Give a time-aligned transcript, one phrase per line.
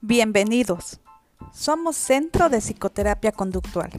[0.00, 1.00] Bienvenidos.
[1.52, 3.90] Somos Centro de Psicoterapia Conductual.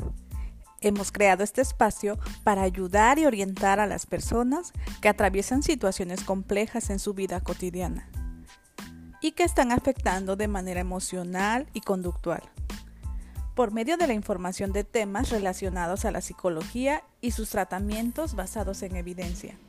[0.80, 6.90] Hemos creado este espacio para ayudar y orientar a las personas que atraviesan situaciones complejas
[6.90, 8.10] en su vida cotidiana
[9.20, 12.44] y que están afectando de manera emocional y conductual,
[13.54, 18.84] por medio de la información de temas relacionados a la psicología y sus tratamientos basados
[18.84, 19.60] en evidencia.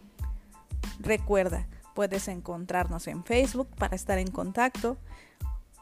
[1.01, 1.67] Recuerda,
[1.97, 4.97] puedes encontrarnos en Facebook para estar en contacto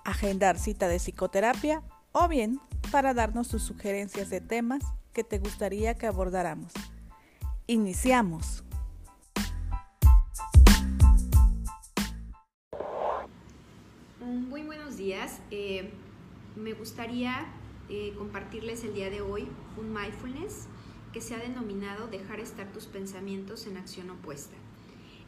[0.09, 5.99] agendar cita de psicoterapia o bien para darnos tus sugerencias de temas que te gustaría
[5.99, 6.72] que abordáramos.
[7.66, 8.64] Iniciamos.
[14.18, 15.40] Muy buenos días.
[15.50, 15.90] Eh,
[16.57, 17.46] me gustaría
[17.90, 19.46] eh, compartirles el día de hoy
[19.77, 20.68] un mindfulness
[21.13, 24.57] que se ha denominado dejar estar tus pensamientos en acción opuesta.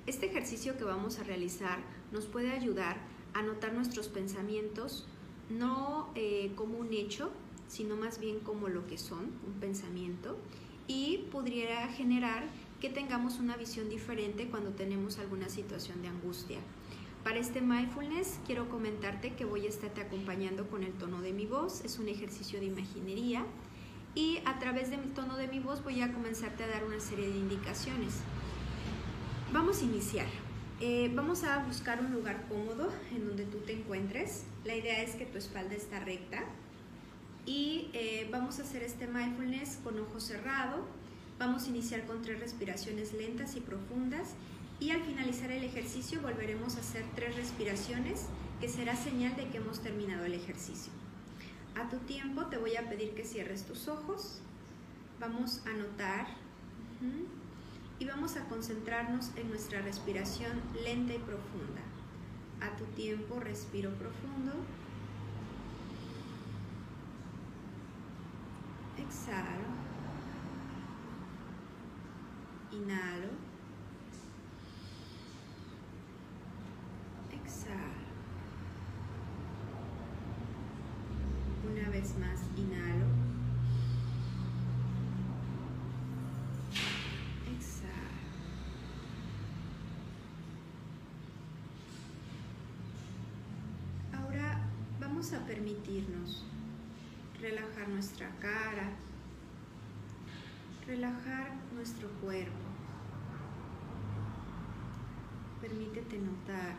[0.06, 1.80] Este ejercicio que vamos a realizar
[2.12, 2.96] nos puede ayudar
[3.34, 5.06] anotar nuestros pensamientos
[5.50, 7.30] no eh, como un hecho,
[7.68, 10.36] sino más bien como lo que son, un pensamiento,
[10.86, 12.44] y podría generar
[12.80, 16.58] que tengamos una visión diferente cuando tenemos alguna situación de angustia.
[17.22, 21.44] Para este mindfulness quiero comentarte que voy a estarte acompañando con el tono de mi
[21.44, 23.44] voz, es un ejercicio de imaginería
[24.14, 27.28] y a través del tono de mi voz voy a comenzarte a dar una serie
[27.28, 28.20] de indicaciones.
[29.52, 30.26] Vamos a iniciar.
[30.82, 34.44] Eh, vamos a buscar un lugar cómodo en donde tú te encuentres.
[34.64, 36.42] La idea es que tu espalda está recta
[37.44, 40.86] y eh, vamos a hacer este mindfulness con ojo cerrado.
[41.38, 44.28] Vamos a iniciar con tres respiraciones lentas y profundas
[44.78, 48.24] y al finalizar el ejercicio volveremos a hacer tres respiraciones
[48.58, 50.94] que será señal de que hemos terminado el ejercicio.
[51.74, 54.40] A tu tiempo te voy a pedir que cierres tus ojos.
[55.18, 56.26] Vamos a notar
[58.00, 61.82] y vamos a concentrarnos en nuestra respiración lenta y profunda.
[62.62, 64.52] A tu tiempo respiro profundo.
[68.96, 69.68] Exhalo.
[72.72, 73.28] Inhalo.
[77.32, 78.00] Exhalo.
[81.70, 82.99] Una vez más, inhalo.
[95.20, 96.42] A permitirnos
[97.42, 98.90] relajar nuestra cara,
[100.86, 102.56] relajar nuestro cuerpo.
[105.60, 106.74] Permítete notar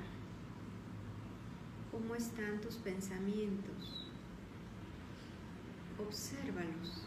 [1.91, 4.09] cómo están tus pensamientos.
[6.00, 7.03] Obsérvalos.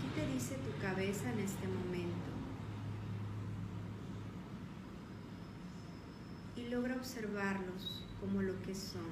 [0.00, 2.32] ¿Qué te dice tu cabeza en este momento?
[6.56, 9.02] Y logra observarlos como lo que son,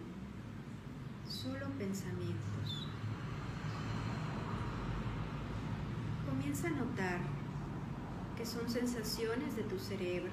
[1.28, 2.89] solo pensamientos.
[6.27, 7.21] Comienza a notar
[8.39, 10.33] que son sensaciones de tu cerebro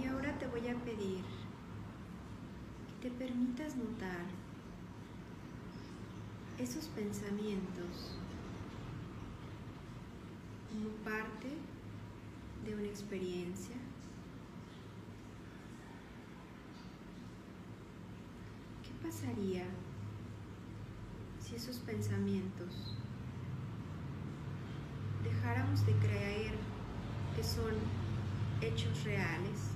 [0.00, 1.22] y ahora te voy a pedir
[3.02, 4.24] que te permitas notar
[6.58, 8.16] esos pensamientos
[10.72, 11.48] como parte
[12.64, 13.76] de una experiencia
[19.06, 19.64] pasaría
[21.38, 22.96] si esos pensamientos
[25.22, 26.54] dejáramos de creer
[27.36, 27.72] que son
[28.60, 29.70] hechos reales?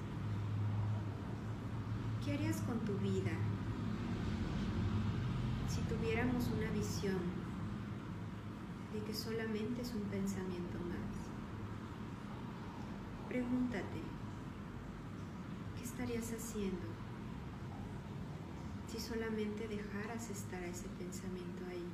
[2.24, 3.30] ¿Qué harías con tu vida
[5.68, 7.20] si tuviéramos una visión
[8.92, 11.28] de que solamente es un pensamiento más?
[13.28, 14.02] Pregúntate,
[15.76, 16.99] ¿qué estarías haciendo
[18.90, 21.86] si solamente dejaras estar a ese pensamiento ahí?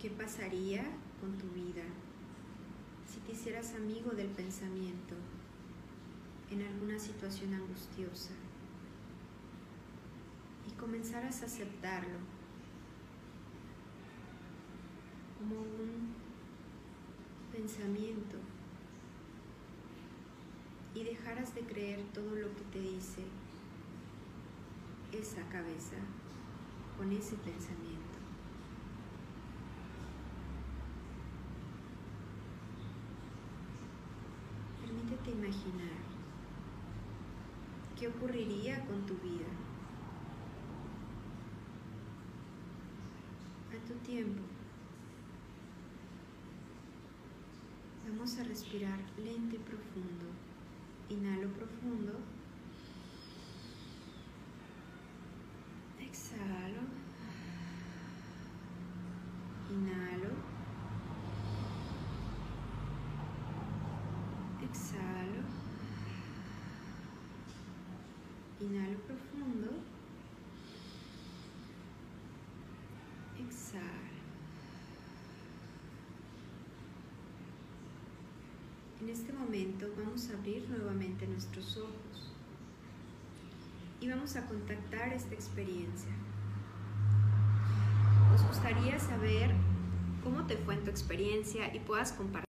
[0.00, 0.84] ¿Qué pasaría
[1.20, 1.82] con tu vida
[3.06, 5.14] si te hicieras amigo del pensamiento
[6.50, 8.32] en alguna situación angustiosa
[10.68, 12.18] y comenzaras a aceptarlo
[15.38, 16.14] como un
[17.52, 18.36] pensamiento
[20.94, 23.22] y dejaras de creer todo lo que te dice
[25.12, 25.96] esa cabeza
[26.96, 28.18] con ese pensamiento.
[34.80, 36.00] Permítete imaginar
[37.98, 39.46] qué ocurriría con tu vida
[43.72, 44.42] a tu tiempo.
[48.08, 50.26] Vamos a respirar lento y profundo.
[51.10, 52.12] Inhalo profundo.
[55.98, 56.82] Exhalo.
[59.70, 60.30] Inhalo.
[64.62, 65.42] Exhalo.
[68.70, 69.66] Inhalo profundo.
[73.40, 73.84] Exhalo.
[79.00, 82.32] En este momento vamos a abrir nuevamente nuestros ojos
[84.00, 86.12] y vamos a contactar esta experiencia.
[88.30, 89.52] Nos gustaría saber
[90.22, 92.30] cómo te fue en tu experiencia y puedas compartir